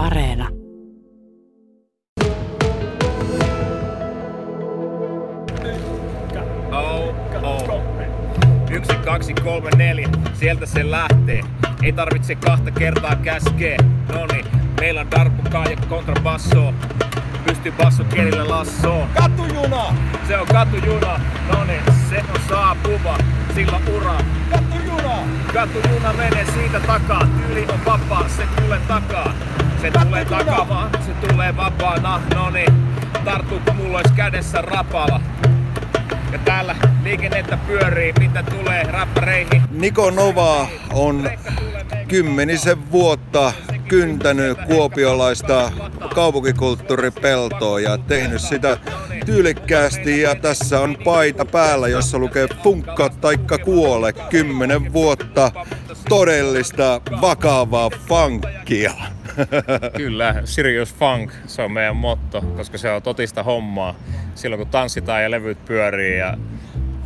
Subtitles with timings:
[0.00, 0.48] Areena.
[6.72, 7.82] Oh, oh.
[8.70, 10.08] Yksi, kaksi, kolme, neljä.
[10.34, 11.40] Sieltä se lähtee.
[11.82, 13.76] Ei tarvitse kahta kertaa käskeä.
[14.12, 14.44] Noni,
[14.80, 16.74] meillä on darbukaa ja kontrabasso.
[17.44, 19.06] Pysty basso kielillä lassoo.
[19.14, 19.94] Katujuna!
[20.28, 21.20] Se on katujuna.
[21.52, 21.78] Noni,
[22.10, 23.18] se on saapuva.
[23.54, 24.14] Sillä on ura.
[24.50, 25.16] Katujuna!
[25.54, 27.26] Katujuna menee siitä takaa.
[27.26, 29.34] Tyyli on vapaa, se tulee takaa.
[29.80, 30.26] Se tulee
[30.68, 32.20] vaan se tulee vapaana.
[32.34, 32.64] Noni,
[33.24, 35.20] tarttuu kun mulla olisi kädessä rapala.
[36.32, 39.62] Ja täällä liikennettä pyörii, mitä tulee räppäreihin.
[39.70, 41.30] Niko Nova on
[42.08, 43.52] kymmenisen vuotta
[43.88, 45.72] kyntänyt kuopiolaista
[46.14, 48.78] kaupunkikulttuuripeltoa ja tehnyt sitä
[49.26, 54.12] tyylikkäästi ja tässä on paita päällä, jossa lukee funkka taikka kuole.
[54.12, 55.50] Kymmenen vuotta
[56.08, 58.92] todellista vakavaa funkkia.
[59.96, 63.94] Kyllä, Sirius Funk, se on meidän motto, koska se on totista hommaa.
[64.34, 66.36] Silloin kun tanssitaan ja levyt pyörii ja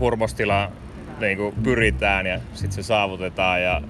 [0.00, 0.72] hurmostila
[1.20, 3.82] niin kuin pyritään ja sitten se saavutetaan ja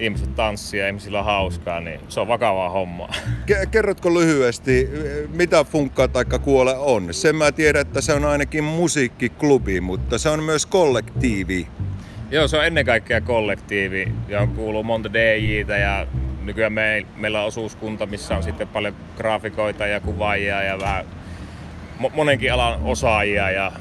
[0.00, 3.12] ihmiset tanssii ja ihmisillä on hauskaa, niin se on vakavaa hommaa.
[3.50, 4.88] Ke- Kerrotko lyhyesti,
[5.34, 7.14] mitä funkka taikka kuole on?
[7.14, 11.68] Sen mä tiedän, että se on ainakin musiikkiklubi, mutta se on myös kollektiivi.
[12.30, 16.06] Joo, se on ennen kaikkea kollektiivi, johon kuuluu monta DJtä ja
[16.48, 21.04] nykyään me, meillä on osuuskunta, missä on sitten paljon graafikoita ja kuvaajia ja vähän
[22.00, 23.72] mo- monenkin alan osaajia ja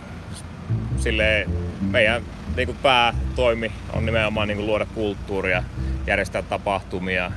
[0.98, 1.48] sille
[1.92, 2.22] meidän
[2.56, 5.64] niin kuin päätoimi on nimenomaan niin kuin luoda kulttuuria,
[6.08, 7.32] järjestää tapahtumia,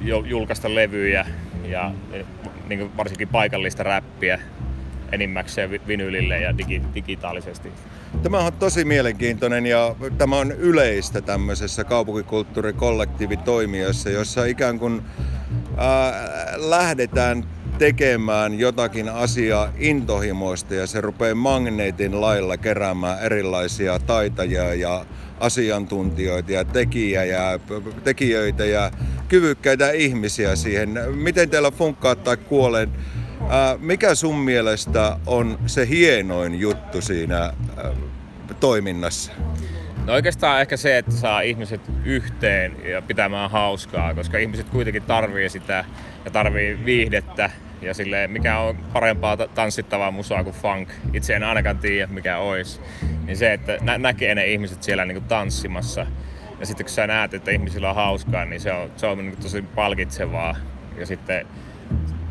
[0.00, 1.26] ju- julkaista levyjä
[1.64, 1.92] ja
[2.68, 4.40] niin kuin varsinkin paikallista räppiä
[5.12, 7.68] enimmäkseen vi- vinylille ja digi- digitaalisesti.
[8.22, 15.02] Tämä on tosi mielenkiintoinen ja tämä on yleistä tämmöisessä kaupunkikulttuurikollektiivitoimijoissa, jossa ikään kuin
[15.76, 16.12] ää,
[16.56, 17.44] lähdetään
[17.78, 25.04] tekemään jotakin asiaa intohimoista ja se rupeaa magneetin lailla keräämään erilaisia taitajia ja
[25.40, 27.58] asiantuntijoita ja tekijä ja,
[28.04, 28.90] tekijöitä ja
[29.28, 30.98] kyvykkäitä ihmisiä siihen.
[31.14, 32.88] Miten teillä funkkaa tai kuolee?
[33.48, 37.52] Ää, mikä sun mielestä on se hienoin juttu siinä ää,
[38.60, 39.32] toiminnassa?
[40.06, 45.48] No oikeastaan ehkä se, että saa ihmiset yhteen ja pitämään hauskaa, koska ihmiset kuitenkin tarvii
[45.48, 45.84] sitä
[46.24, 47.50] ja tarvii viihdettä
[47.82, 50.88] ja silleen, mikä on parempaa ta- tanssittavaa musaa kuin funk.
[51.12, 52.80] Itse en ainakaan tiedä, mikä olisi.
[53.26, 56.06] Niin se, että nä- näkee ne ihmiset siellä niinku tanssimassa
[56.60, 59.42] ja sitten kun sä näet, että ihmisillä on hauskaa, niin se on, se on niinku
[59.42, 60.56] tosi palkitsevaa.
[60.98, 61.46] Ja sitten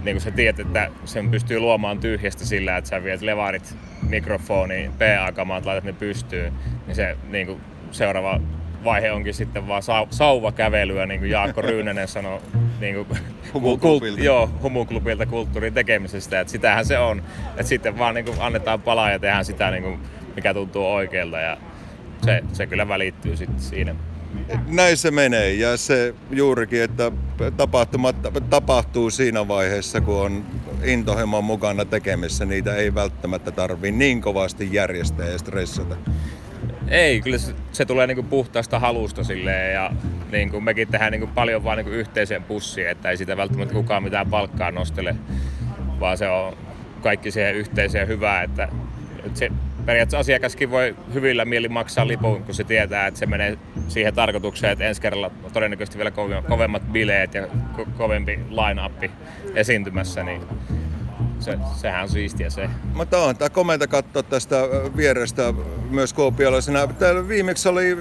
[0.03, 3.75] niin kuin sä tiedät, että sen pystyy luomaan tyhjästä sillä, että sä viet levarit,
[4.09, 6.53] mikrofoni, PA-kamat, laitat ne pystyyn,
[6.87, 7.61] niin se niin kuin
[7.91, 8.39] seuraava
[8.83, 12.39] vaihe onkin sitten vaan sau- sauvakävelyä, niin kuin Jaakko Ryynänen sanoi
[12.79, 13.19] niin kuin,
[13.53, 14.21] Humuklubilta.
[14.23, 17.23] joo, humuklubilta kulttuurin tekemisestä, että sitähän se on.
[17.49, 19.99] Että sitten vaan niin kuin annetaan palaa ja tehdään sitä, niin kuin,
[20.35, 21.57] mikä tuntuu oikealta ja
[22.25, 23.95] se, se kyllä välittyy sitten siinä.
[24.67, 27.11] Näin se menee ja se juurikin, että
[27.57, 28.15] tapahtumat
[28.49, 30.45] tapahtuu siinä vaiheessa, kun on
[30.83, 32.45] intohimon mukana tekemissä.
[32.45, 35.95] Niitä ei välttämättä tarvii niin kovasti järjestää ja stressata.
[36.87, 39.91] Ei, kyllä se, se tulee niinku puhtaasta halusta silleen ja
[40.31, 44.29] niinku mekin tehdään niinku paljon vaan niinku yhteiseen pussiin, että ei sitä välttämättä kukaan mitään
[44.29, 45.15] palkkaa nostele,
[45.99, 46.57] vaan se on
[47.01, 48.69] kaikki siihen yhteiseen hyvää, että,
[49.25, 49.49] että se,
[49.89, 53.57] periaatteessa asiakaskin voi hyvillä mielin maksaa lipun, kun se tietää, että se menee
[53.87, 56.11] siihen tarkoitukseen, että ensi kerralla on todennäköisesti vielä
[56.47, 59.03] kovemmat, bileet ja ko- kovempi line-up
[59.55, 60.41] esiintymässä, niin
[61.39, 62.69] se, sehän on siistiä se.
[62.93, 64.55] Mutta on tämä komenta katsoa tästä
[64.97, 65.53] vierestä
[65.89, 66.87] myös kuopiolaisena.
[66.87, 67.97] Täällä viimeksi oli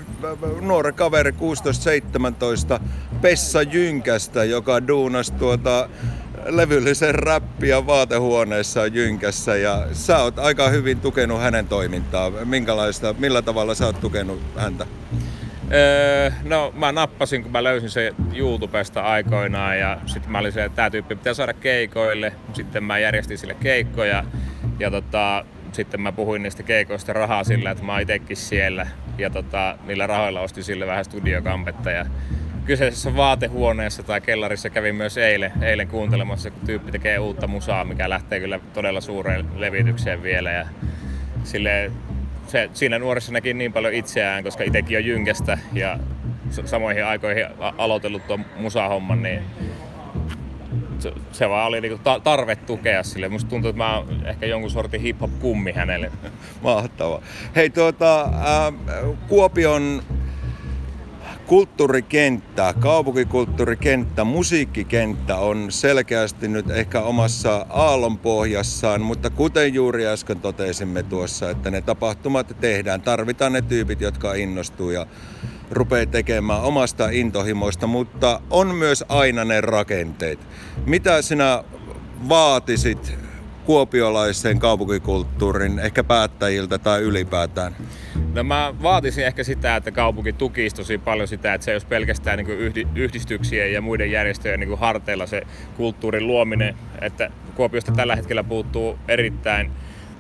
[0.60, 1.34] nuori kaveri 16-17
[3.20, 5.88] Pessa Jynkästä, joka duunasi tuota
[6.46, 12.30] levyllisen räppiä vaatehuoneessa Jynkässä ja sä oot aika hyvin tukenut hänen toimintaa.
[12.30, 14.86] Minkälaista, millä tavalla sä oot tukenut häntä?
[15.72, 20.64] Öö, no mä nappasin, kun mä löysin sen YouTubesta aikoinaan ja sitten mä olin se,
[20.64, 22.32] että tää tyyppi pitää saada keikoille.
[22.52, 24.24] Sitten mä järjestin sille keikkoja
[24.78, 28.86] ja tota, sitten mä puhuin niistä keikoista rahaa sillä, että mä oon itekin siellä.
[29.18, 32.06] Ja tota, niillä rahoilla ostin sille vähän studiokampetta ja
[32.68, 38.08] kyseisessä vaatehuoneessa tai kellarissa kävin myös eilen, eilen kuuntelemassa, kun tyyppi tekee uutta musaa, mikä
[38.08, 40.50] lähtee kyllä todella suureen levitykseen vielä.
[40.50, 40.66] Ja
[41.44, 41.92] sille
[42.46, 45.98] se, siinä nuorissa näki niin paljon itseään, koska itsekin on Jynkästä ja
[46.64, 49.42] samoihin aikoihin aloitellut tuon musahomman, niin
[50.98, 53.28] se, se vaan oli niinku ta- tarve tukea sille.
[53.28, 56.12] Musta tuntuu, että mä oon ehkä jonkun sortin hip-hop-kummi hänelle.
[56.62, 57.22] Mahtava.
[57.56, 58.72] Hei tuota, ää,
[59.28, 60.02] Kuopion
[61.48, 71.50] kulttuurikenttä, kaupunkikulttuurikenttä, musiikkikenttä on selkeästi nyt ehkä omassa aallonpohjassaan, mutta kuten juuri äsken totesimme tuossa,
[71.50, 75.06] että ne tapahtumat tehdään, tarvitaan ne tyypit, jotka innostuu ja
[75.70, 80.38] rupeaa tekemään omasta intohimoista, mutta on myös aina ne rakenteet.
[80.86, 81.64] Mitä sinä
[82.28, 83.27] vaatisit
[83.68, 87.76] kuopiolaisen kaupunkikulttuurin ehkä päättäjiltä tai ylipäätään?
[88.34, 91.86] No mä vaatisin ehkä sitä, että kaupunki tukisi tosi paljon sitä, että se ei olisi
[91.86, 95.42] pelkästään niin yhdistyksien ja muiden järjestöjen niin harteilla se
[95.76, 96.76] kulttuurin luominen.
[97.00, 99.70] Että Kuopiosta tällä hetkellä puuttuu erittäin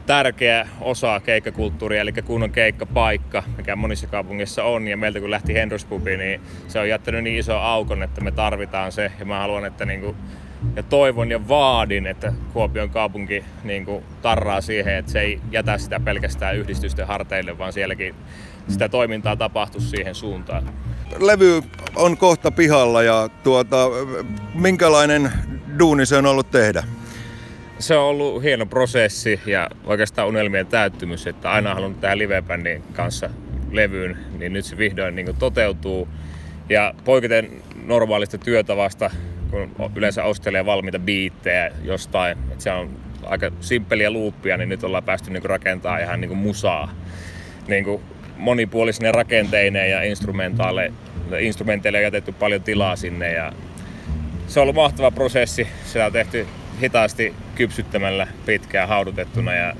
[0.06, 4.88] tärkeä osa keikkakulttuuria, eli kunnon keikkapaikka, mikä monissa kaupungeissa on.
[4.88, 8.92] Ja meiltä kun lähti Henryspubi, niin se on jättänyt niin iso aukon, että me tarvitaan
[8.92, 9.12] se.
[9.18, 10.16] Ja mä haluan, että niin kuin
[10.76, 15.78] ja toivon ja vaadin, että Kuopion kaupunki niin kuin, tarraa siihen, että se ei jätä
[15.78, 18.14] sitä pelkästään yhdistysten harteille, vaan sielläkin
[18.68, 20.70] sitä toimintaa tapahtuu siihen suuntaan.
[21.18, 21.62] Levy
[21.96, 23.90] on kohta pihalla ja tuota,
[24.54, 25.32] minkälainen
[25.78, 26.82] duuni se on ollut tehdä?
[27.78, 33.30] Se on ollut hieno prosessi ja oikeastaan unelmien täyttymys, että aina halunnut tähän livebändin kanssa
[33.70, 36.08] levyyn, niin nyt se vihdoin niin toteutuu.
[36.68, 37.50] Ja poiketen
[37.84, 39.10] normaalista työtavasta
[39.50, 42.90] kun yleensä ostelee valmiita biittejä jostain, että se on
[43.22, 46.94] aika simppeliä luuppia, niin nyt ollaan päästy niinku rakentaa ihan niinku musaa.
[47.68, 48.02] Niinku
[48.36, 50.92] monipuolisine rakenteineen ja instrumentaale,
[51.40, 53.52] instrumenteille on jätetty paljon tilaa sinne ja
[54.46, 55.68] se on ollut mahtava prosessi.
[55.84, 56.46] Se on tehty
[56.82, 59.74] hitaasti kypsyttämällä pitkään haudutettuna ja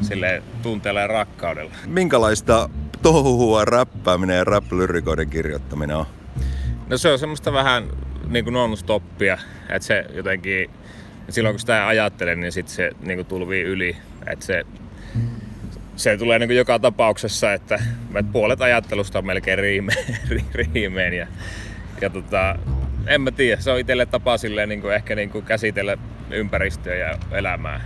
[0.00, 1.72] sille tunteella ja rakkaudella.
[1.86, 2.70] Minkälaista
[3.02, 4.64] touhua räppääminen ja rap
[5.30, 6.06] kirjoittaminen on?
[6.88, 7.84] No se on semmoista vähän
[8.30, 9.38] niin kuin non-stoppia.
[9.68, 10.70] Että se jotenkin,
[11.28, 13.96] silloin kun sitä ajattelen, niin sitten se niin kuin tulvii yli.
[14.26, 14.64] Että se,
[15.96, 17.74] se tulee niin kuin joka tapauksessa, että,
[18.14, 20.18] että puolet ajattelusta on melkein riimeen.
[20.74, 21.26] riimeen ja,
[22.00, 22.58] ja tota,
[23.06, 25.98] en mä tiedä, se on itselle tapa silleen, niin kuin ehkä niin kuin käsitellä
[26.30, 27.78] ympäristöä ja elämää.